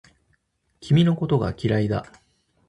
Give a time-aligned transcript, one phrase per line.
[0.79, 2.11] 君のことが嫌いだ